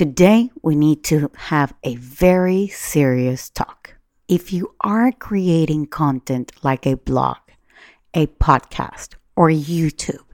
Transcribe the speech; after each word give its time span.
Today, 0.00 0.50
we 0.62 0.76
need 0.76 1.04
to 1.12 1.30
have 1.36 1.74
a 1.84 1.94
very 1.96 2.68
serious 2.68 3.50
talk. 3.50 3.96
If 4.28 4.50
you 4.50 4.74
are 4.80 5.12
creating 5.12 5.88
content 5.88 6.52
like 6.62 6.86
a 6.86 6.96
blog, 6.96 7.36
a 8.14 8.26
podcast, 8.26 9.16
or 9.36 9.50
YouTube 9.50 10.24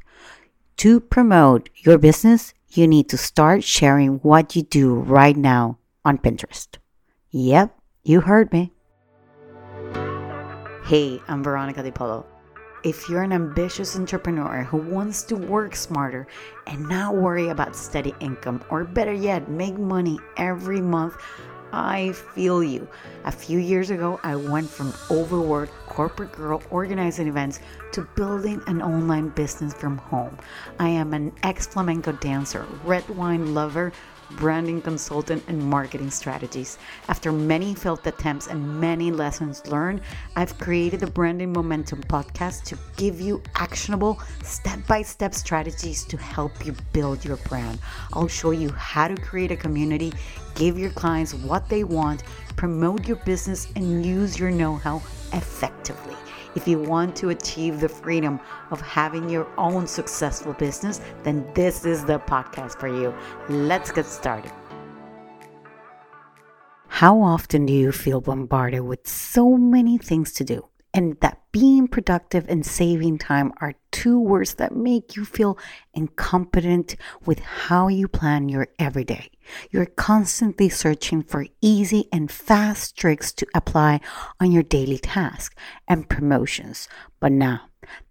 to 0.76 1.00
promote 1.00 1.68
your 1.78 1.98
business, 1.98 2.54
you 2.74 2.86
need 2.86 3.08
to 3.08 3.16
start 3.16 3.64
sharing 3.64 4.18
what 4.18 4.54
you 4.54 4.62
do 4.62 4.94
right 4.94 5.36
now 5.36 5.78
on 6.04 6.18
Pinterest. 6.18 6.78
Yep, 7.32 7.76
you 8.04 8.20
heard 8.20 8.52
me. 8.52 8.70
Hey, 10.84 11.20
I'm 11.26 11.42
Veronica 11.42 11.82
DiPolo. 11.82 12.24
If 12.86 13.08
you're 13.08 13.24
an 13.24 13.32
ambitious 13.32 13.96
entrepreneur 13.96 14.62
who 14.62 14.76
wants 14.76 15.24
to 15.24 15.34
work 15.34 15.74
smarter 15.74 16.28
and 16.68 16.88
not 16.88 17.16
worry 17.16 17.48
about 17.48 17.74
steady 17.74 18.14
income, 18.20 18.62
or 18.70 18.84
better 18.84 19.12
yet, 19.12 19.50
make 19.50 19.76
money 19.76 20.20
every 20.36 20.80
month, 20.80 21.16
I 21.72 22.12
feel 22.12 22.62
you. 22.62 22.86
A 23.24 23.32
few 23.32 23.58
years 23.58 23.90
ago, 23.90 24.20
I 24.22 24.36
went 24.36 24.70
from 24.70 24.94
overworked 25.10 25.72
corporate 25.88 26.30
girl 26.30 26.62
organizing 26.70 27.26
events 27.26 27.58
to 27.90 28.02
building 28.14 28.62
an 28.68 28.80
online 28.80 29.30
business 29.30 29.74
from 29.74 29.98
home. 29.98 30.38
I 30.78 30.88
am 30.88 31.12
an 31.12 31.32
ex 31.42 31.66
flamenco 31.66 32.12
dancer, 32.12 32.64
red 32.84 33.08
wine 33.08 33.52
lover, 33.52 33.92
branding 34.32 34.80
consultant, 34.80 35.42
and 35.48 35.62
marketing 35.62 36.10
strategies. 36.10 36.78
After 37.08 37.32
many 37.32 37.74
failed 37.74 38.06
attempts 38.06 38.46
and 38.46 38.80
many 38.80 39.10
lessons 39.10 39.66
learned, 39.66 40.00
I've 40.34 40.58
created 40.58 41.00
the 41.00 41.06
Branding 41.06 41.52
Momentum 41.52 42.02
podcast 42.02 42.64
to 42.64 42.78
give 42.96 43.20
you 43.20 43.42
actionable 43.54 44.20
step 44.42 44.80
by 44.86 45.02
step 45.02 45.34
strategies 45.34 46.04
to 46.04 46.16
help 46.16 46.66
you 46.66 46.74
build 46.92 47.24
your 47.24 47.36
brand. 47.48 47.78
I'll 48.12 48.28
show 48.28 48.50
you 48.50 48.70
how 48.70 49.08
to 49.08 49.14
create 49.14 49.50
a 49.50 49.56
community, 49.56 50.12
give 50.54 50.78
your 50.78 50.90
clients 50.90 51.34
what 51.34 51.68
they 51.68 51.84
want, 51.84 52.22
promote 52.56 53.06
your 53.06 53.18
business, 53.18 53.68
and 53.76 54.04
use 54.04 54.38
your 54.38 54.50
know 54.50 54.76
how 54.76 54.96
effectively. 55.32 56.16
If 56.56 56.66
you 56.66 56.80
want 56.80 57.14
to 57.16 57.28
achieve 57.28 57.80
the 57.80 57.88
freedom 57.88 58.40
of 58.70 58.80
having 58.80 59.28
your 59.28 59.46
own 59.58 59.86
successful 59.86 60.54
business, 60.54 61.02
then 61.22 61.46
this 61.54 61.84
is 61.84 62.04
the 62.04 62.18
podcast 62.18 62.80
for 62.80 62.88
you. 62.88 63.14
Let's 63.50 63.92
get 63.92 64.06
started. 64.06 64.50
How 66.88 67.20
often 67.20 67.66
do 67.66 67.74
you 67.74 67.92
feel 67.92 68.22
bombarded 68.22 68.80
with 68.80 69.06
so 69.06 69.58
many 69.58 69.98
things 69.98 70.32
to 70.32 70.44
do? 70.44 70.66
And 70.94 71.20
that 71.20 71.45
being 71.56 71.88
productive 71.88 72.44
and 72.50 72.66
saving 72.66 73.16
time 73.16 73.50
are 73.62 73.72
two 73.90 74.20
words 74.20 74.56
that 74.56 74.76
make 74.76 75.16
you 75.16 75.24
feel 75.24 75.56
incompetent 75.94 76.94
with 77.24 77.38
how 77.38 77.88
you 77.88 78.06
plan 78.06 78.50
your 78.50 78.68
everyday. 78.78 79.30
You're 79.70 79.86
constantly 79.86 80.68
searching 80.68 81.22
for 81.22 81.46
easy 81.62 82.08
and 82.12 82.30
fast 82.30 82.98
tricks 82.98 83.32
to 83.32 83.46
apply 83.54 84.00
on 84.38 84.52
your 84.52 84.64
daily 84.64 84.98
tasks 84.98 85.54
and 85.88 86.06
promotions. 86.06 86.90
But 87.20 87.32
now, 87.32 87.62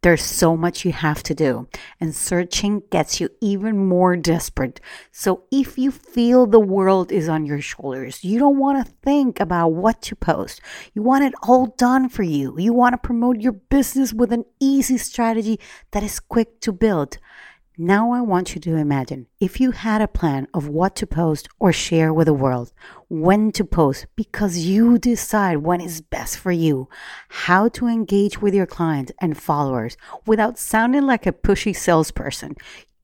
there's 0.02 0.24
so 0.24 0.56
much 0.56 0.86
you 0.86 0.92
have 0.92 1.24
to 1.24 1.34
do, 1.34 1.68
and 2.00 2.16
searching 2.16 2.84
gets 2.92 3.20
you 3.20 3.30
even 3.42 3.88
more 3.88 4.16
desperate. 4.16 4.80
So, 5.12 5.44
if 5.52 5.78
you 5.78 5.92
feel 5.92 6.46
the 6.46 6.60
world 6.60 7.12
is 7.12 7.28
on 7.28 7.46
your 7.46 7.62
shoulders, 7.62 8.24
you 8.24 8.40
don't 8.40 8.58
want 8.58 8.86
to 8.86 8.94
think 9.04 9.40
about 9.40 9.70
what 9.70 10.02
to 10.04 10.16
post. 10.16 10.62
You 10.94 11.02
want 11.02 11.24
it 11.24 11.34
all 11.44 11.68
done 11.78 12.10
for 12.10 12.24
you. 12.24 12.58
You 12.58 12.74
want 12.74 12.94
to 12.94 12.98
promote 12.98 13.35
your 13.42 13.54
business 13.54 14.14
with 14.14 14.32
an 14.32 14.46
easy 14.60 14.98
strategy 14.98 15.60
that 15.92 16.04
is 16.04 16.20
quick 16.20 16.60
to 16.62 16.72
build. 16.72 17.18
Now 17.78 18.14
I 18.14 18.22
want 18.22 18.56
you 18.56 18.62
to 18.62 18.78
imagine 18.78 19.28
if 19.42 19.60
you 19.60 19.72
had 19.72 20.02
a 20.02 20.08
plan 20.08 20.48
of 20.54 20.70
what 20.70 20.96
to 20.96 21.06
post 21.06 21.50
or 21.60 21.74
share 21.74 22.14
with 22.14 22.28
the 22.28 22.34
world, 22.34 22.72
when 23.10 23.52
to 23.52 23.66
post 23.66 24.06
because 24.16 24.60
you 24.60 24.98
decide 24.98 25.58
when 25.58 25.82
is 25.82 26.00
best 26.00 26.38
for 26.38 26.54
you, 26.54 26.88
how 27.28 27.68
to 27.70 27.88
engage 27.88 28.42
with 28.42 28.54
your 28.54 28.66
clients 28.66 29.12
and 29.20 29.38
followers 29.38 29.98
without 30.26 30.58
sounding 30.58 31.06
like 31.06 31.26
a 31.26 31.34
pushy 31.34 31.76
salesperson. 31.76 32.56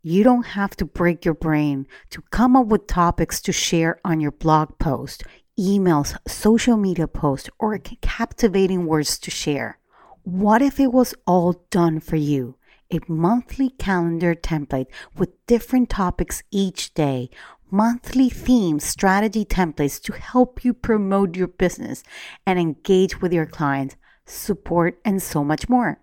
You 0.03 0.23
don't 0.23 0.45
have 0.45 0.77
to 0.77 0.85
break 0.85 1.25
your 1.25 1.33
brain 1.33 1.85
to 2.11 2.21
come 2.31 2.55
up 2.55 2.67
with 2.67 2.87
topics 2.87 3.41
to 3.41 3.51
share 3.51 3.99
on 4.05 4.21
your 4.21 4.31
blog 4.31 4.79
post, 4.79 5.23
emails, 5.59 6.17
social 6.29 6.77
media 6.77 7.09
posts, 7.09 7.49
or 7.59 7.77
captivating 7.77 8.85
words 8.85 9.19
to 9.19 9.29
share. 9.29 9.80
What 10.23 10.61
if 10.61 10.79
it 10.79 10.91
was 10.93 11.13
all 11.25 11.65
done 11.69 11.99
for 11.99 12.15
you? 12.15 12.55
a 12.91 12.99
monthly 13.07 13.69
calendar 13.69 14.35
template 14.35 14.87
with 15.15 15.45
different 15.47 15.89
topics 15.89 16.43
each 16.51 16.93
day, 16.93 17.29
monthly 17.69 18.29
themes, 18.29 18.83
strategy 18.83 19.45
templates 19.45 20.01
to 20.03 20.13
help 20.13 20.65
you 20.65 20.73
promote 20.73 21.35
your 21.35 21.47
business 21.47 22.03
and 22.45 22.59
engage 22.59 23.21
with 23.21 23.33
your 23.33 23.45
clients, 23.45 23.95
support, 24.25 24.99
and 25.05 25.21
so 25.21 25.43
much 25.43 25.69
more. 25.69 25.99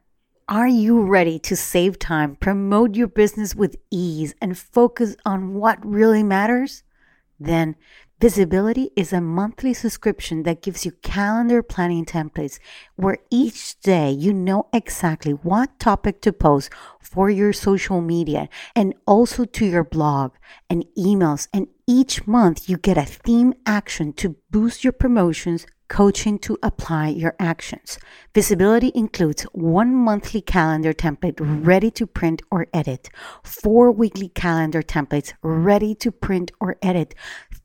Are 0.48 0.68
you 0.68 1.02
ready 1.02 1.38
to 1.40 1.56
save 1.56 1.98
time, 1.98 2.36
promote 2.36 2.96
your 2.96 3.08
business 3.08 3.54
with 3.54 3.76
ease, 3.90 4.34
and 4.40 4.56
focus 4.56 5.14
on 5.26 5.54
what 5.54 5.84
really 5.84 6.22
matters? 6.22 6.82
Then 7.38 7.76
Visibility 8.20 8.90
is 8.96 9.12
a 9.12 9.20
monthly 9.20 9.72
subscription 9.72 10.42
that 10.42 10.60
gives 10.60 10.84
you 10.84 10.90
calendar 11.02 11.62
planning 11.62 12.04
templates 12.04 12.58
where 12.96 13.18
each 13.30 13.78
day 13.78 14.10
you 14.10 14.32
know 14.32 14.66
exactly 14.72 15.30
what 15.30 15.78
topic 15.78 16.20
to 16.22 16.32
post 16.32 16.68
for 17.00 17.30
your 17.30 17.52
social 17.52 18.00
media 18.00 18.48
and 18.74 18.92
also 19.06 19.44
to 19.44 19.64
your 19.64 19.84
blog 19.84 20.32
and 20.68 20.84
emails. 20.96 21.46
And 21.52 21.68
each 21.86 22.26
month 22.26 22.68
you 22.68 22.76
get 22.76 22.98
a 22.98 23.04
theme 23.04 23.54
action 23.64 24.12
to 24.14 24.34
boost 24.50 24.82
your 24.82 24.94
promotions 24.94 25.64
coaching 25.88 26.38
to 26.40 26.58
apply 26.62 27.08
your 27.08 27.34
actions. 27.38 27.98
Visibility 28.34 28.92
includes 28.94 29.42
one 29.52 29.94
monthly 29.94 30.40
calendar 30.40 30.92
template 30.92 31.38
ready 31.40 31.90
to 31.92 32.06
print 32.06 32.42
or 32.50 32.66
edit, 32.72 33.08
four 33.42 33.90
weekly 33.90 34.28
calendar 34.28 34.82
templates 34.82 35.32
ready 35.42 35.94
to 35.94 36.12
print 36.12 36.50
or 36.60 36.76
edit, 36.82 37.14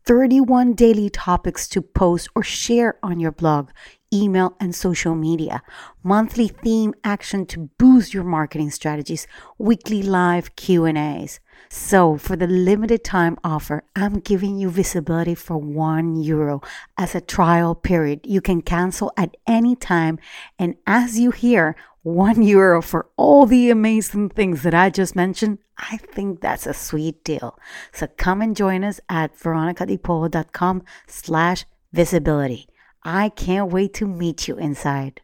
31 0.06 0.73
daily 0.73 1.09
topics 1.09 1.67
to 1.67 1.81
post 1.81 2.28
or 2.35 2.44
share 2.44 2.97
on 3.03 3.19
your 3.19 3.31
blog, 3.31 3.69
email, 4.13 4.56
and 4.59 4.75
social 4.75 5.16
media, 5.16 5.63
monthly 6.03 6.47
theme 6.47 6.94
action 7.03 7.46
to 7.47 7.69
boost 7.78 8.13
your 8.13 8.24
marketing 8.24 8.69
strategies, 8.69 9.25
weekly 9.57 10.03
live 10.03 10.56
Q&As. 10.56 11.40
So, 11.69 12.18
for 12.18 12.35
the 12.35 12.47
limited 12.47 13.03
time 13.03 13.38
offer, 13.44 13.84
I'm 13.96 14.19
giving 14.19 14.59
you 14.59 14.69
visibility 14.69 15.34
for 15.34 15.57
1 15.57 16.18
euro 16.18 16.62
as 16.97 17.16
a 17.16 17.22
trial 17.22 17.73
period. 17.73 18.22
You 18.23 18.41
can 18.41 18.62
cancel 18.62 19.12
at 19.18 19.35
any 19.47 19.75
time 19.75 20.19
and 20.59 20.75
as 20.85 21.19
you 21.19 21.31
hear, 21.31 21.75
1 22.03 22.41
euro 22.41 22.81
for 22.81 23.07
all 23.16 23.46
the 23.46 23.69
amazing 23.69 24.29
things 24.29 24.63
that 24.63 24.73
I 24.73 24.90
just 24.90 25.16
mentioned, 25.16 25.59
I 25.78 25.97
think 25.97 26.41
that's 26.41 26.68
a 26.68 26.73
sweet 26.73 27.23
deal. 27.23 27.57
So 27.91 28.07
come 28.18 28.41
and 28.41 28.56
join 28.56 28.84
us 28.84 29.00
at 29.09 29.35
veronicadipolo.com 29.35 30.84
slash 31.07 31.66
visibility. 31.94 32.68
I 33.06 33.30
can't 33.30 33.72
wait 33.72 33.94
to 33.96 34.08
meet 34.08 34.47
you 34.47 34.56
inside. 34.56 35.22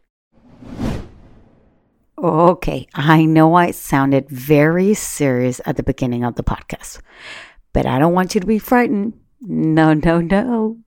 Okay, 2.18 2.86
I 2.94 3.24
know 3.24 3.54
I 3.54 3.70
sounded 3.70 4.28
very 4.28 4.92
serious 4.92 5.60
at 5.64 5.76
the 5.76 5.82
beginning 5.82 6.22
of 6.22 6.34
the 6.34 6.42
podcast, 6.42 7.00
but 7.72 7.86
I 7.86 7.98
don't 7.98 8.12
want 8.12 8.34
you 8.34 8.40
to 8.42 8.46
be 8.46 8.58
frightened. 8.58 9.14
No, 9.40 9.94
no, 9.94 10.20
no. 10.20 10.78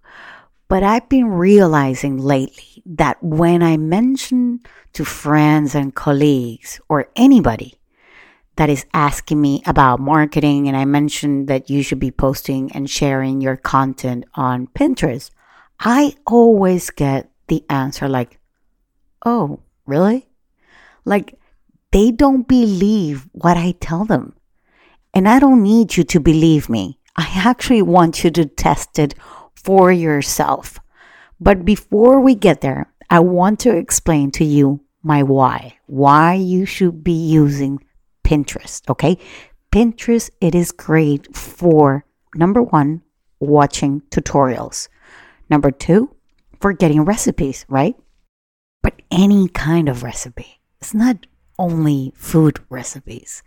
But 0.68 0.84
I've 0.84 1.10
been 1.10 1.26
realizing 1.26 2.20
lately 2.20 2.84
that 2.86 3.18
when 3.24 3.64
I 3.64 3.78
mention 3.78 4.60
to 4.94 5.04
friends 5.04 5.74
and 5.74 5.96
colleagues 5.96 6.80
or 6.88 7.10
anybody 7.16 7.74
that 8.58 8.70
is 8.70 8.86
asking 8.94 9.42
me 9.42 9.64
about 9.66 10.00
marketing, 10.00 10.68
and 10.68 10.78
I 10.78 10.86
mentioned 10.86 11.48
that 11.48 11.72
you 11.72 11.82
should 11.82 12.00
be 12.00 12.12
posting 12.12 12.72
and 12.74 12.88
sharing 12.88 13.42
your 13.42 13.58
content 13.58 14.26
on 14.36 14.68
Pinterest, 14.68 15.32
I 15.86 16.16
always 16.26 16.90
get 16.92 17.30
the 17.48 17.66
answer 17.70 18.08
like, 18.08 18.40
oh, 19.26 19.60
really? 19.86 20.30
Like, 21.04 21.38
they 21.92 22.10
don't 22.12 22.48
believe 22.48 23.28
what 23.34 23.58
I 23.58 23.74
tell 23.82 24.06
them. 24.06 24.34
And 25.14 25.28
I 25.28 25.40
don't 25.40 25.62
need 25.62 25.98
you 25.98 26.06
to 26.06 26.22
believe 26.22 26.70
me. 26.70 27.00
I 27.18 27.30
actually 27.36 27.82
want 27.82 28.24
you 28.24 28.32
to 28.32 28.46
test 28.46 28.98
it 28.98 29.14
for 29.56 29.92
yourself. 29.92 30.80
But 31.40 31.66
before 31.66 32.22
we 32.22 32.34
get 32.34 32.62
there, 32.62 32.92
I 33.10 33.20
want 33.20 33.60
to 33.62 33.76
explain 33.76 34.32
to 34.32 34.46
you 34.46 34.80
my 35.04 35.22
why, 35.22 35.78
why 35.88 36.36
you 36.36 36.66
should 36.66 37.04
be 37.04 37.12
using 37.12 37.84
Pinterest. 38.24 38.90
Okay. 38.90 39.18
Pinterest, 39.70 40.30
it 40.40 40.56
is 40.56 40.72
great 40.72 41.36
for 41.36 42.06
number 42.36 42.64
one, 42.64 43.02
watching 43.42 44.02
tutorials. 44.10 44.88
Number 45.54 45.70
two, 45.70 46.10
for 46.60 46.74
getting 46.74 47.06
recipes, 47.06 47.64
right? 47.70 47.96
But 48.82 49.04
any 49.12 49.48
kind 49.50 49.88
of 49.88 50.02
recipe. 50.02 50.60
It's 50.82 50.96
not 50.96 51.28
only 51.60 52.12
food 52.16 52.58
recipes. 52.72 53.44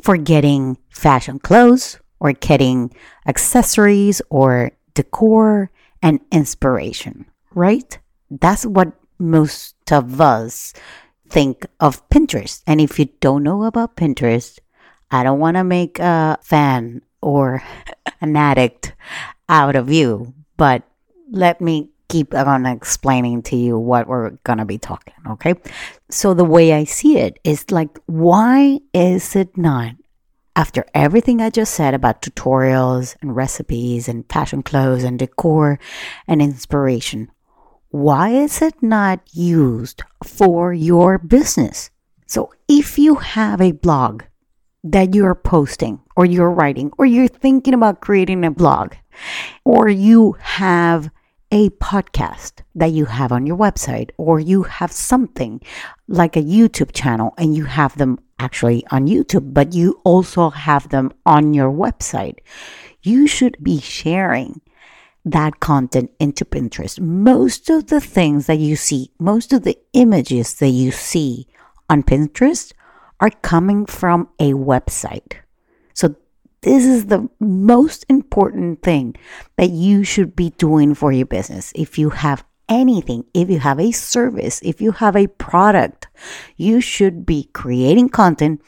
For 0.00 0.16
getting 0.16 0.78
fashion 0.88 1.38
clothes, 1.38 2.00
or 2.18 2.32
getting 2.32 2.96
accessories 3.26 4.22
or 4.30 4.72
decor 4.94 5.70
and 6.00 6.20
inspiration, 6.32 7.26
right? 7.54 7.98
That's 8.30 8.64
what 8.64 8.94
most 9.18 9.76
of 9.92 10.18
us 10.18 10.72
think 11.28 11.66
of 11.78 12.08
Pinterest. 12.08 12.62
And 12.66 12.80
if 12.80 12.98
you 12.98 13.10
don't 13.20 13.42
know 13.42 13.64
about 13.64 13.96
Pinterest, 13.96 14.60
I 15.10 15.24
don't 15.24 15.40
want 15.40 15.58
to 15.58 15.64
make 15.64 15.98
a 15.98 16.38
fan 16.40 17.02
or 17.20 17.62
an 18.22 18.34
addict 18.34 18.94
out 19.46 19.76
of 19.76 19.92
you, 19.92 20.32
but 20.56 20.87
let 21.30 21.60
me 21.60 21.90
keep 22.08 22.34
on 22.34 22.64
explaining 22.64 23.42
to 23.42 23.56
you 23.56 23.78
what 23.78 24.08
we're 24.08 24.30
going 24.44 24.58
to 24.58 24.64
be 24.64 24.78
talking, 24.78 25.14
okay? 25.28 25.54
So 26.10 26.32
the 26.32 26.44
way 26.44 26.72
I 26.72 26.84
see 26.84 27.18
it 27.18 27.38
is 27.44 27.70
like 27.70 27.98
why 28.06 28.80
is 28.94 29.36
it 29.36 29.56
not 29.56 29.94
after 30.58 30.84
everything 30.92 31.40
I 31.40 31.50
just 31.50 31.72
said 31.72 31.94
about 31.94 32.20
tutorials 32.20 33.14
and 33.22 33.36
recipes 33.36 34.08
and 34.08 34.28
fashion 34.28 34.64
clothes 34.64 35.04
and 35.04 35.16
decor 35.16 35.78
and 36.26 36.42
inspiration, 36.42 37.30
why 37.90 38.30
is 38.30 38.60
it 38.60 38.82
not 38.82 39.20
used 39.32 40.02
for 40.24 40.72
your 40.72 41.16
business? 41.16 41.90
So 42.26 42.52
if 42.66 42.98
you 42.98 43.14
have 43.14 43.60
a 43.60 43.70
blog 43.70 44.24
that 44.82 45.14
you're 45.14 45.36
posting 45.36 46.00
or 46.16 46.24
you're 46.26 46.50
writing 46.50 46.90
or 46.98 47.06
you're 47.06 47.28
thinking 47.28 47.72
about 47.72 48.00
creating 48.00 48.44
a 48.44 48.50
blog 48.50 48.94
or 49.64 49.88
you 49.88 50.36
have 50.40 51.08
a 51.50 51.70
podcast 51.70 52.60
that 52.74 52.92
you 52.92 53.06
have 53.06 53.32
on 53.32 53.46
your 53.46 53.56
website 53.56 54.10
or 54.18 54.38
you 54.38 54.64
have 54.64 54.92
something 54.92 55.60
like 56.06 56.36
a 56.36 56.42
YouTube 56.42 56.92
channel 56.92 57.32
and 57.38 57.56
you 57.56 57.64
have 57.64 57.96
them 57.96 58.18
actually 58.38 58.84
on 58.90 59.06
YouTube, 59.06 59.52
but 59.54 59.72
you 59.72 60.00
also 60.04 60.50
have 60.50 60.88
them 60.90 61.12
on 61.26 61.54
your 61.54 61.70
website, 61.70 62.38
you 63.02 63.26
should 63.26 63.56
be 63.62 63.80
sharing 63.80 64.60
that 65.24 65.60
content 65.60 66.10
into 66.20 66.44
Pinterest. 66.44 67.00
Most 67.00 67.68
of 67.70 67.88
the 67.88 68.00
things 68.00 68.46
that 68.46 68.58
you 68.58 68.76
see, 68.76 69.10
most 69.18 69.52
of 69.52 69.62
the 69.62 69.78
images 69.92 70.54
that 70.54 70.68
you 70.68 70.90
see 70.90 71.46
on 71.90 72.02
Pinterest 72.02 72.72
are 73.20 73.30
coming 73.30 73.84
from 73.86 74.28
a 74.38 74.52
website. 74.52 75.34
This 76.62 76.84
is 76.84 77.06
the 77.06 77.28
most 77.38 78.04
important 78.08 78.82
thing 78.82 79.14
that 79.56 79.70
you 79.70 80.04
should 80.04 80.34
be 80.34 80.50
doing 80.50 80.94
for 80.94 81.12
your 81.12 81.26
business. 81.26 81.72
If 81.74 81.98
you 81.98 82.10
have 82.10 82.44
anything, 82.68 83.24
if 83.32 83.48
you 83.48 83.60
have 83.60 83.78
a 83.78 83.92
service, 83.92 84.60
if 84.62 84.80
you 84.80 84.92
have 84.92 85.16
a 85.16 85.28
product, 85.28 86.08
you 86.56 86.80
should 86.80 87.24
be 87.24 87.48
creating 87.52 88.08
content 88.08 88.60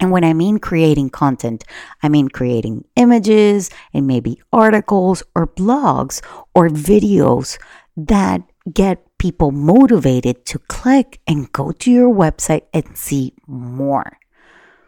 and 0.00 0.10
when 0.10 0.24
I 0.24 0.32
mean 0.32 0.58
creating 0.58 1.10
content, 1.10 1.64
I 2.02 2.08
mean 2.08 2.28
creating 2.28 2.84
images 2.96 3.70
and 3.92 4.06
maybe 4.06 4.40
articles 4.50 5.22
or 5.36 5.46
blogs 5.46 6.22
or 6.54 6.68
videos 6.68 7.58
that 7.96 8.42
get 8.72 9.04
people 9.18 9.50
motivated 9.50 10.46
to 10.46 10.58
click 10.58 11.20
and 11.26 11.52
go 11.52 11.70
to 11.72 11.90
your 11.90 12.12
website 12.12 12.62
and 12.72 12.96
see 12.96 13.34
more. 13.46 14.18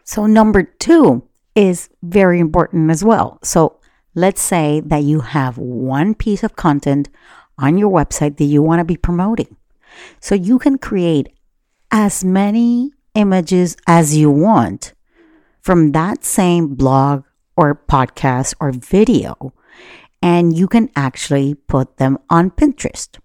So, 0.03 0.25
number 0.25 0.63
two 0.63 1.27
is 1.55 1.89
very 2.01 2.39
important 2.39 2.89
as 2.89 3.03
well. 3.03 3.39
So, 3.43 3.79
let's 4.15 4.41
say 4.41 4.81
that 4.85 5.03
you 5.03 5.21
have 5.21 5.57
one 5.57 6.15
piece 6.15 6.43
of 6.43 6.55
content 6.55 7.09
on 7.57 7.77
your 7.77 7.91
website 7.91 8.37
that 8.37 8.45
you 8.45 8.61
want 8.61 8.79
to 8.79 8.85
be 8.85 8.97
promoting. 8.97 9.55
So, 10.19 10.35
you 10.35 10.59
can 10.59 10.77
create 10.77 11.29
as 11.91 12.23
many 12.23 12.91
images 13.15 13.77
as 13.85 14.17
you 14.17 14.31
want 14.31 14.93
from 15.61 15.91
that 15.91 16.23
same 16.23 16.75
blog 16.75 17.23
or 17.55 17.75
podcast 17.75 18.55
or 18.59 18.71
video, 18.71 19.53
and 20.21 20.57
you 20.57 20.67
can 20.67 20.89
actually 20.95 21.53
put 21.53 21.97
them 21.97 22.17
on 22.29 22.49
Pinterest. 22.49 23.19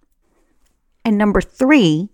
And 1.03 1.17
number 1.17 1.41
three, 1.41 2.09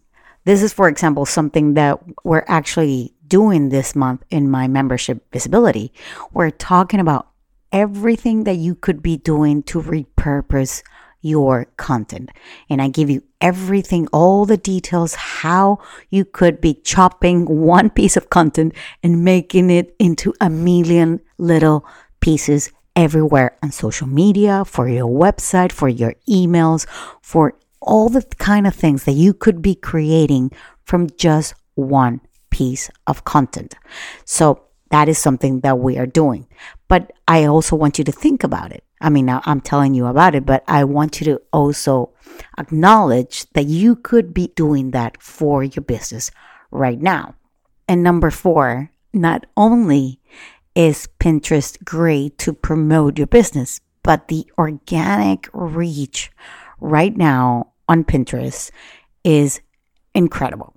this 0.45 0.61
is, 0.61 0.71
for 0.71 0.87
example, 0.87 1.25
something 1.25 1.73
that 1.73 1.99
we're 2.23 2.45
actually 2.47 3.14
doing 3.27 3.69
this 3.69 3.95
month 3.95 4.23
in 4.29 4.49
my 4.49 4.67
membership 4.67 5.25
visibility. 5.31 5.91
We're 6.33 6.51
talking 6.51 6.99
about 6.99 7.27
everything 7.71 8.43
that 8.45 8.55
you 8.55 8.75
could 8.75 9.01
be 9.01 9.17
doing 9.17 9.63
to 9.63 9.81
repurpose 9.81 10.83
your 11.21 11.65
content. 11.77 12.29
And 12.69 12.81
I 12.81 12.87
give 12.87 13.09
you 13.09 13.23
everything, 13.41 14.07
all 14.13 14.45
the 14.45 14.57
details, 14.57 15.15
how 15.15 15.79
you 16.09 16.23
could 16.23 16.61
be 16.61 16.75
chopping 16.75 17.45
one 17.45 17.89
piece 17.89 18.15
of 18.15 18.29
content 18.29 18.73
and 19.01 19.23
making 19.23 19.71
it 19.71 19.95
into 19.97 20.33
a 20.39 20.49
million 20.49 21.19
little 21.39 21.83
pieces 22.19 22.71
everywhere 22.95 23.57
on 23.63 23.71
social 23.71 24.07
media, 24.07 24.63
for 24.65 24.87
your 24.87 25.07
website, 25.07 25.71
for 25.71 25.89
your 25.89 26.13
emails, 26.29 26.85
for 27.21 27.55
all 27.81 28.07
the 28.07 28.21
kind 28.37 28.65
of 28.65 28.75
things 28.75 29.03
that 29.03 29.13
you 29.13 29.33
could 29.33 29.61
be 29.61 29.75
creating 29.75 30.51
from 30.85 31.09
just 31.17 31.55
one 31.73 32.21
piece 32.55 32.89
of 33.05 33.25
content. 33.25 33.75
So 34.23 34.61
that 34.89 35.09
is 35.09 35.17
something 35.17 35.59
that 35.59 35.77
we 35.77 35.97
are 35.97 36.05
doing. 36.05 36.47
But 36.87 37.11
I 37.27 37.43
also 37.43 37.75
want 37.75 37.97
you 37.97 38.05
to 38.05 38.13
think 38.13 38.45
about 38.45 38.71
it. 38.71 38.85
I 39.01 39.09
mean, 39.09 39.27
I'm 39.29 39.59
telling 39.59 39.93
you 39.93 40.05
about 40.05 40.35
it, 40.35 40.45
but 40.45 40.63
I 40.65 40.85
want 40.85 41.19
you 41.19 41.25
to 41.25 41.41
also 41.51 42.13
acknowledge 42.57 43.45
that 43.51 43.65
you 43.65 43.97
could 43.97 44.33
be 44.33 44.53
doing 44.55 44.91
that 44.91 45.21
for 45.21 45.65
your 45.65 45.83
business 45.83 46.31
right 46.71 47.01
now. 47.01 47.35
And 47.89 48.03
number 48.03 48.31
four, 48.31 48.89
not 49.11 49.45
only 49.57 50.21
is 50.75 51.09
Pinterest 51.19 51.83
great 51.83 52.37
to 52.37 52.53
promote 52.53 53.17
your 53.17 53.27
business, 53.27 53.81
but 54.01 54.29
the 54.29 54.45
organic 54.57 55.49
reach 55.51 56.31
right 56.79 57.17
now 57.17 57.73
on 57.89 58.05
Pinterest 58.05 58.71
is 59.25 59.59
incredible. 60.13 60.74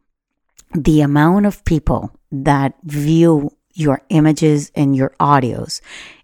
The 0.75 1.01
amount 1.01 1.47
of 1.47 1.65
people 1.65 2.13
that 2.31 2.75
view 2.85 3.51
your 3.73 4.03
images 4.11 4.71
and 4.75 4.95
your 4.95 5.15
audios 5.21 5.81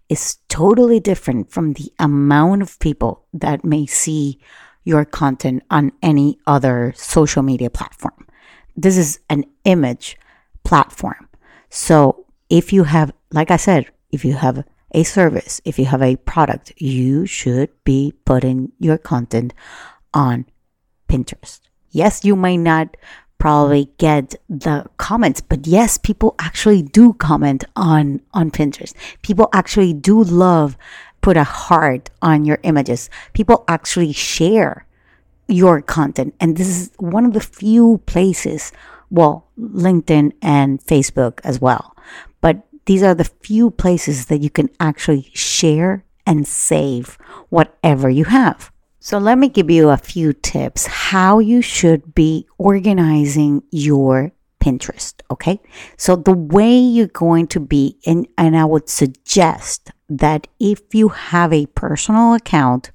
is 0.09 0.37
totally 0.49 0.99
different 0.99 1.51
from 1.51 1.73
the 1.73 1.91
amount 1.99 2.61
of 2.61 2.79
people 2.79 3.25
that 3.33 3.65
may 3.65 3.85
see 3.85 4.39
your 4.83 5.03
content 5.03 5.63
on 5.71 5.91
any 6.01 6.37
other 6.45 6.93
social 6.95 7.41
media 7.41 7.69
platform. 7.69 8.27
This 8.75 8.97
is 8.97 9.19
an 9.29 9.45
image 9.63 10.17
platform. 10.63 11.27
So 11.69 12.25
if 12.49 12.71
you 12.71 12.83
have, 12.83 13.11
like 13.31 13.49
I 13.49 13.57
said, 13.57 13.89
if 14.11 14.23
you 14.23 14.33
have 14.35 14.63
a 14.93 15.03
service, 15.03 15.59
if 15.65 15.79
you 15.79 15.85
have 15.85 16.01
a 16.01 16.17
product, 16.17 16.73
you 16.77 17.25
should 17.25 17.69
be 17.83 18.13
putting 18.25 18.71
your 18.79 18.97
content 18.97 19.53
on 20.13 20.45
Pinterest. 21.09 21.61
Yes, 21.89 22.23
you 22.23 22.35
might 22.35 22.57
not 22.57 22.95
probably 23.45 23.87
get 23.99 24.33
the 24.49 24.83
comments 24.97 25.39
but 25.39 25.67
yes 25.67 25.99
people 25.99 26.33
actually 26.39 26.81
do 26.81 27.13
comment 27.13 27.63
on 27.75 28.19
on 28.33 28.49
pinterest. 28.49 28.95
People 29.21 29.49
actually 29.53 29.93
do 29.93 30.23
love 30.23 30.75
put 31.21 31.37
a 31.37 31.43
heart 31.43 32.09
on 32.23 32.43
your 32.43 32.57
images. 32.63 33.07
People 33.33 33.63
actually 33.67 34.11
share 34.11 34.87
your 35.47 35.79
content 35.79 36.33
and 36.39 36.57
this 36.57 36.67
is 36.67 36.89
one 36.97 37.23
of 37.23 37.33
the 37.33 37.39
few 37.39 38.01
places 38.07 38.71
well 39.11 39.45
linkedin 39.59 40.31
and 40.41 40.81
facebook 40.83 41.39
as 41.43 41.61
well. 41.61 41.95
But 42.41 42.65
these 42.87 43.03
are 43.03 43.13
the 43.13 43.31
few 43.45 43.69
places 43.69 44.25
that 44.25 44.41
you 44.41 44.49
can 44.49 44.69
actually 44.79 45.29
share 45.35 46.03
and 46.25 46.47
save 46.47 47.19
whatever 47.49 48.09
you 48.09 48.25
have 48.25 48.71
so 49.05 49.19
let 49.19 49.37
me 49.37 49.49
give 49.49 49.69
you 49.69 49.91
a 49.91 49.97
few 49.97 50.33
tips 50.33 50.87
how 50.87 51.37
you 51.37 51.61
should 51.61 52.15
be 52.15 52.47
organizing 52.57 53.61
your 53.69 54.31
Pinterest. 54.59 55.13
Okay. 55.29 55.61
So 55.95 56.15
the 56.15 56.33
way 56.33 56.75
you're 56.75 57.05
going 57.05 57.45
to 57.49 57.59
be, 57.59 57.99
and, 58.07 58.27
and 58.35 58.57
I 58.57 58.65
would 58.65 58.89
suggest 58.89 59.91
that 60.09 60.47
if 60.59 60.95
you 60.95 61.09
have 61.09 61.53
a 61.53 61.67
personal 61.67 62.33
account, 62.33 62.89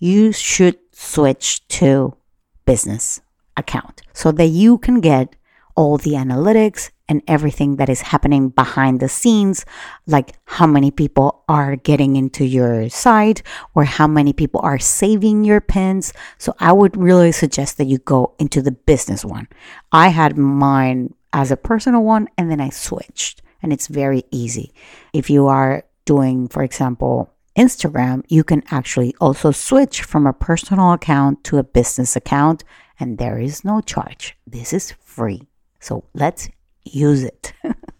you 0.00 0.32
should 0.32 0.80
switch 0.90 1.64
to 1.68 2.16
business 2.64 3.20
account 3.56 4.02
so 4.12 4.32
that 4.32 4.46
you 4.46 4.78
can 4.78 5.00
get 5.00 5.36
all 5.76 5.96
the 5.96 6.14
analytics 6.14 6.90
and 7.12 7.22
everything 7.28 7.76
that 7.76 7.90
is 7.90 8.00
happening 8.00 8.48
behind 8.48 8.98
the 8.98 9.08
scenes, 9.08 9.66
like 10.06 10.32
how 10.46 10.66
many 10.66 10.90
people 10.90 11.44
are 11.46 11.76
getting 11.76 12.16
into 12.16 12.42
your 12.42 12.88
site 12.88 13.42
or 13.74 13.84
how 13.84 14.06
many 14.06 14.32
people 14.32 14.62
are 14.64 14.78
saving 14.78 15.44
your 15.44 15.60
pins. 15.60 16.14
So 16.38 16.54
I 16.58 16.72
would 16.72 16.96
really 16.96 17.30
suggest 17.30 17.76
that 17.76 17.86
you 17.86 17.98
go 17.98 18.34
into 18.38 18.62
the 18.62 18.72
business 18.72 19.26
one. 19.26 19.46
I 19.92 20.08
had 20.08 20.38
mine 20.38 21.12
as 21.34 21.50
a 21.50 21.56
personal 21.56 22.02
one 22.02 22.28
and 22.38 22.50
then 22.50 22.62
I 22.62 22.70
switched, 22.70 23.42
and 23.62 23.74
it's 23.74 23.88
very 23.88 24.24
easy. 24.30 24.72
If 25.12 25.28
you 25.28 25.48
are 25.48 25.84
doing, 26.06 26.48
for 26.48 26.62
example, 26.62 27.28
Instagram, 27.58 28.24
you 28.28 28.42
can 28.42 28.62
actually 28.70 29.14
also 29.20 29.50
switch 29.50 30.00
from 30.00 30.26
a 30.26 30.32
personal 30.32 30.92
account 30.92 31.44
to 31.44 31.58
a 31.58 31.62
business 31.62 32.16
account, 32.16 32.64
and 32.98 33.18
there 33.18 33.38
is 33.38 33.64
no 33.64 33.82
charge. 33.82 34.34
This 34.46 34.72
is 34.72 34.94
free. 35.04 35.42
So 35.78 36.04
let's 36.14 36.48
use 36.84 37.22
it. 37.24 37.52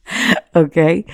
okay. 0.56 1.04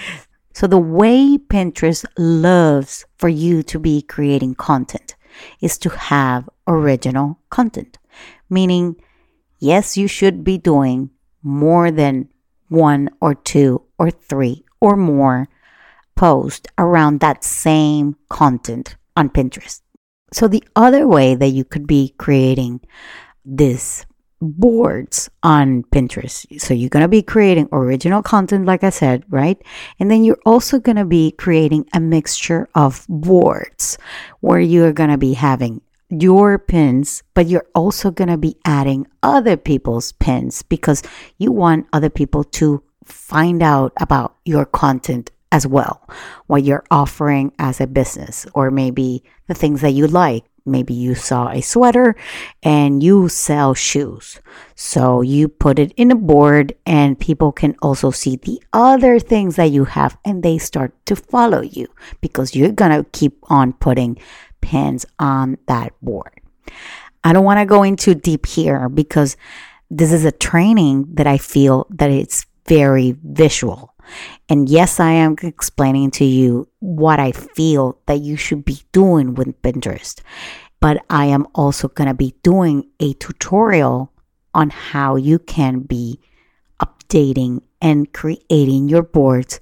So, 0.55 0.67
the 0.67 0.79
way 0.79 1.39
Pinterest 1.39 2.05
loves 2.17 3.05
for 3.17 3.29
you 3.29 3.63
to 3.65 3.79
be 3.79 4.03
creating 4.03 4.57
content 4.57 5.15
is 5.61 5.79
to 5.79 5.91
have 5.91 6.49
original 6.67 7.39
content, 7.49 7.99
meaning, 8.51 8.97
yes, 9.61 9.97
you 9.97 10.09
should 10.09 10.43
be 10.43 10.59
doing 10.59 11.11
more 11.43 11.93
than 11.93 12.29
one 12.69 13.09
or 13.21 13.35
two 13.37 13.83
or 13.99 14.11
three 14.11 14.65
or 14.81 14.97
more 14.97 15.49
posts 16.17 16.67
around 16.77 17.21
that 17.21 17.45
same 17.45 18.17
content 18.29 18.97
on 19.17 19.31
Pinterest. 19.31 19.81
So, 20.33 20.49
the 20.49 20.65
other 20.75 21.07
way 21.07 21.37
that 21.37 21.49
you 21.49 21.65
could 21.65 21.87
be 21.87 22.15
creating 22.19 22.81
this 23.45 24.05
boards 24.41 25.31
on 25.43 25.83
Pinterest. 25.85 26.61
So 26.61 26.75
you're 26.75 26.91
going 26.91 27.03
to 27.03 27.09
be 27.09 27.23
creating 27.23 27.69
original 27.73 28.23
content, 28.23 28.67
like 28.67 28.85
I 28.85 28.91
said, 28.91 29.25
right? 29.29 29.61
And 29.99 30.11
then 30.11 30.25
you're 30.25 30.41
also 30.47 30.79
going 30.79 30.97
to 30.97 31.05
be 31.05 31.33
creating 31.33 31.87
a 31.93 32.01
mixture 32.01 32.69
of 32.75 33.05
boards 33.09 33.99
where 34.41 34.61
you're 34.61 34.93
going 34.93 35.11
to 35.11 35.19
be 35.19 35.35
having 35.35 35.81
your 36.11 36.59
pins, 36.59 37.23
but 37.35 37.47
you're 37.47 37.67
also 37.75 38.11
going 38.11 38.29
to 38.29 38.39
be 38.39 38.57
adding 38.65 39.07
other 39.23 39.57
people's 39.57 40.13
pins 40.13 40.63
because 40.63 41.03
you 41.39 41.53
want 41.53 41.87
other 41.93 42.09
people 42.11 42.45
to 42.45 42.83
find 43.05 43.63
out 43.63 43.93
about 44.01 44.37
your 44.45 44.65
content 44.65 45.31
as 45.51 45.67
well, 45.67 46.07
what 46.47 46.63
you're 46.63 46.85
offering 46.91 47.53
as 47.59 47.81
a 47.81 47.87
business, 47.87 48.47
or 48.55 48.71
maybe 48.71 49.23
the 49.47 49.55
things 49.55 49.81
that 49.81 49.93
you 49.93 50.07
like 50.07 50.45
maybe 50.69 50.95
you 50.95 51.15
saw 51.15 51.49
a 51.49 51.61
sweater 51.61 52.15
and 52.63 53.03
you 53.03 53.29
sell 53.29 53.75
shoes. 53.75 54.41
So 54.75 55.23
you 55.23 55.49
put 55.49 55.79
it 55.79 55.93
in 55.97 56.11
a 56.11 56.17
board 56.17 56.75
and 56.87 57.19
people 57.19 57.53
can 57.53 57.75
also 57.83 58.11
see 58.11 58.37
the 58.37 58.63
other 58.73 59.19
things 59.19 59.57
that 59.57 59.71
you 59.71 59.85
have 59.85 60.17
and 60.25 60.43
they 60.43 60.59
start 60.59 60.93
to 61.07 61.17
follow 61.17 61.63
you 61.63 61.89
because 62.21 62.55
you're 62.55 62.73
going 62.73 62.93
to 62.93 63.09
keep 63.11 63.39
on 63.51 63.73
putting 63.73 64.19
pins 64.61 65.07
on 65.19 65.59
that 65.67 65.93
board. 66.03 66.41
I 67.25 67.33
don't 67.33 67.45
want 67.45 67.61
to 67.61 67.67
go 67.67 67.83
into 67.83 68.15
deep 68.15 68.47
here 68.47 68.89
because 68.89 69.37
this 69.91 70.13
is 70.13 70.25
a 70.25 70.33
training 70.33 71.07
that 71.15 71.27
I 71.27 71.39
feel 71.39 71.87
that 71.91 72.11
it's 72.11 72.47
very 72.67 73.17
visual. 73.23 73.95
And 74.49 74.69
yes, 74.69 75.01
I 75.01 75.13
am 75.13 75.37
explaining 75.43 76.11
to 76.13 76.25
you 76.25 76.69
what 76.81 77.21
I 77.21 77.33
feel 77.33 77.99
that 78.07 78.21
you 78.21 78.37
should 78.37 78.65
be 78.65 78.83
doing 78.93 79.35
with 79.35 79.61
Pinterest. 79.63 80.21
But 80.81 81.05
I 81.11 81.27
am 81.27 81.47
also 81.55 81.89
going 81.89 82.09
to 82.09 82.15
be 82.15 82.35
doing 82.43 82.89
a 83.01 83.15
tutorial 83.15 84.13
on 84.55 84.71
how 84.71 85.17
you 85.17 85.39
can 85.39 85.81
be 85.81 86.21
updating 86.81 87.63
and 87.81 88.13
creating 88.13 88.89
your 88.89 89.03
boards 89.03 89.61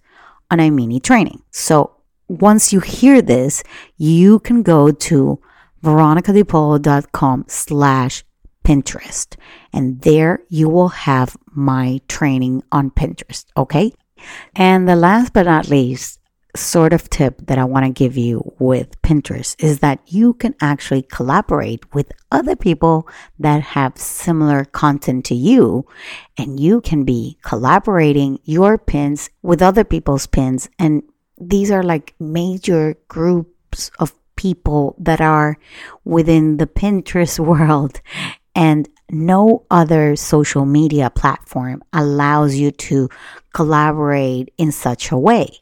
on 0.51 0.61
a 0.61 0.71
mini 0.71 1.01
training. 1.01 1.43
So 1.51 1.97
once 2.29 2.73
you 2.73 2.81
hear 2.81 3.23
this, 3.23 3.63
you 3.97 4.41
can 4.41 4.63
go 4.63 4.91
to 4.91 5.41
veronicadipolo.com 5.83 7.45
slash 7.49 8.25
Pinterest. 8.65 9.37
And 9.73 10.01
there 10.01 10.41
you 10.49 10.69
will 10.69 10.89
have 10.89 11.37
my 11.53 12.01
training 12.09 12.63
on 12.73 12.91
Pinterest. 12.91 13.47
Okay. 13.57 13.93
And 14.55 14.89
the 14.89 14.97
last 14.97 15.33
but 15.33 15.47
not 15.47 15.69
least 15.69 16.21
sort 16.57 16.93
of 16.93 17.09
tip 17.11 17.47
that 17.47 17.59
I 17.59 17.65
want 17.65 17.87
to 17.87 17.93
give 17.93 18.17
you 18.17 18.55
with 18.59 19.01
Pinterest 19.03 19.55
is 19.59 19.81
that 19.81 20.01
you 20.07 20.35
can 20.35 20.55
actually 20.61 21.03
collaborate 21.03 21.95
with 21.95 22.13
other 22.33 22.57
people 22.57 23.09
that 23.39 23.63
have 23.63 23.99
similar 23.99 24.65
content 24.65 25.25
to 25.27 25.35
you, 25.35 25.87
and 26.39 26.59
you 26.59 26.81
can 26.81 27.05
be 27.05 27.39
collaborating 27.43 28.39
your 28.45 28.79
pins 28.79 29.31
with 29.43 29.63
other 29.63 29.85
people's 29.85 30.27
pins. 30.27 30.69
And 30.79 31.03
these 31.39 31.71
are 31.71 31.83
like 31.83 32.15
major 32.19 32.97
groups 33.09 33.91
of 33.99 34.15
people 34.37 34.95
that 34.99 35.21
are 35.21 35.59
within 36.05 36.57
the 36.57 36.67
Pinterest 36.67 37.39
world. 37.45 38.01
And 38.57 38.89
no 39.11 39.67
other 39.71 40.17
social 40.17 40.65
media 40.65 41.11
platform 41.11 41.85
allows 41.93 42.57
you 42.57 42.71
to 42.73 43.09
collaborate 43.53 44.53
in 44.57 44.73
such 44.73 45.13
a 45.13 45.19
way 45.19 45.61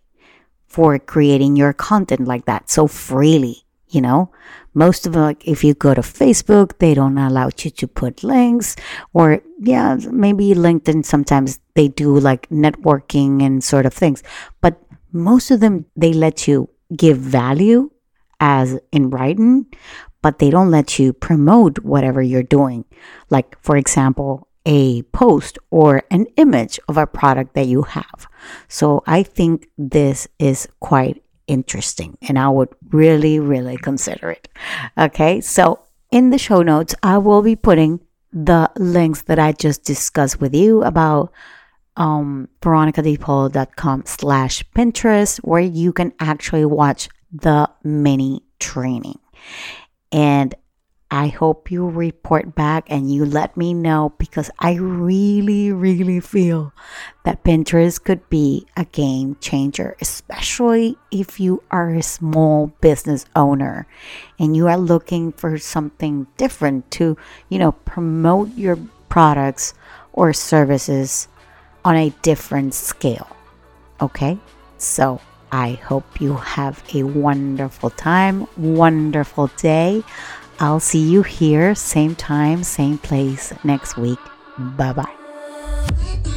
for 0.66 0.98
creating 0.98 1.56
your 1.56 1.72
content 1.72 2.26
like 2.26 2.46
that 2.46 2.70
so 2.70 2.86
freely, 2.86 3.64
you 3.88 4.00
know? 4.00 4.30
Most 4.74 5.06
of 5.06 5.14
like 5.14 5.46
if 5.46 5.62
you 5.62 5.74
go 5.74 5.92
to 5.92 6.00
Facebook, 6.00 6.78
they 6.78 6.94
don't 6.94 7.18
allow 7.18 7.50
you 7.58 7.70
to 7.70 7.86
put 7.86 8.24
links 8.24 8.76
or 9.12 9.40
yeah, 9.60 9.96
maybe 10.10 10.54
LinkedIn 10.54 11.04
sometimes 11.04 11.58
they 11.74 11.88
do 11.88 12.18
like 12.18 12.48
networking 12.48 13.42
and 13.42 13.62
sort 13.62 13.86
of 13.86 13.92
things. 13.92 14.22
But 14.60 14.80
most 15.12 15.50
of 15.50 15.60
them, 15.60 15.86
they 15.96 16.12
let 16.12 16.48
you 16.48 16.70
give 16.96 17.18
value 17.18 17.90
as 18.40 18.78
in 18.92 19.10
writing, 19.10 19.66
but 20.24 20.38
they 20.38 20.48
don't 20.48 20.70
let 20.70 20.98
you 20.98 21.12
promote 21.12 21.80
whatever 21.80 22.22
you're 22.22 22.42
doing. 22.42 22.86
Like, 23.28 23.58
for 23.60 23.76
example, 23.76 24.48
a 24.64 25.02
post 25.12 25.58
or 25.70 26.02
an 26.10 26.24
image 26.38 26.80
of 26.88 26.96
a 26.96 27.06
product 27.06 27.52
that 27.52 27.66
you 27.66 27.82
have. 27.82 28.26
So 28.66 29.02
I 29.06 29.22
think 29.22 29.68
this 29.76 30.26
is 30.38 30.66
quite 30.80 31.22
interesting 31.46 32.16
and 32.22 32.38
I 32.38 32.48
would 32.48 32.70
really, 32.88 33.38
really 33.38 33.76
consider 33.76 34.30
it. 34.30 34.48
Okay, 34.96 35.42
so 35.42 35.80
in 36.10 36.30
the 36.30 36.38
show 36.38 36.62
notes, 36.62 36.94
I 37.02 37.18
will 37.18 37.42
be 37.42 37.54
putting 37.54 38.00
the 38.32 38.70
links 38.78 39.20
that 39.24 39.38
I 39.38 39.52
just 39.52 39.84
discussed 39.84 40.40
with 40.40 40.54
you 40.54 40.82
about 40.84 41.34
um, 41.98 42.48
veronicadipolo.com 42.62 44.04
slash 44.06 44.64
Pinterest, 44.74 45.36
where 45.44 45.60
you 45.60 45.92
can 45.92 46.14
actually 46.18 46.64
watch 46.64 47.10
the 47.30 47.68
mini 47.82 48.42
training. 48.58 49.18
And 50.14 50.54
I 51.10 51.26
hope 51.26 51.72
you 51.72 51.88
report 51.88 52.54
back 52.54 52.84
and 52.86 53.12
you 53.12 53.24
let 53.24 53.56
me 53.56 53.74
know 53.74 54.14
because 54.16 54.48
I 54.60 54.74
really, 54.74 55.72
really 55.72 56.20
feel 56.20 56.72
that 57.24 57.42
Pinterest 57.42 58.02
could 58.02 58.28
be 58.30 58.64
a 58.76 58.84
game 58.84 59.36
changer, 59.40 59.96
especially 60.00 60.96
if 61.10 61.40
you 61.40 61.64
are 61.72 61.90
a 61.90 62.02
small 62.02 62.68
business 62.80 63.26
owner 63.34 63.88
and 64.38 64.54
you 64.56 64.68
are 64.68 64.78
looking 64.78 65.32
for 65.32 65.58
something 65.58 66.28
different 66.36 66.92
to, 66.92 67.16
you 67.48 67.58
know, 67.58 67.72
promote 67.72 68.54
your 68.56 68.78
products 69.08 69.74
or 70.12 70.32
services 70.32 71.26
on 71.84 71.96
a 71.96 72.10
different 72.22 72.72
scale. 72.72 73.36
Okay? 74.00 74.38
So 74.78 75.20
I 75.54 75.74
hope 75.86 76.20
you 76.20 76.34
have 76.34 76.82
a 76.92 77.04
wonderful 77.04 77.90
time, 77.90 78.48
wonderful 78.56 79.52
day. 79.56 80.02
I'll 80.58 80.80
see 80.80 80.98
you 80.98 81.22
here, 81.22 81.76
same 81.76 82.16
time, 82.16 82.64
same 82.64 82.98
place 82.98 83.52
next 83.62 83.96
week. 83.96 84.18
Bye 84.58 84.92
bye. 84.92 86.34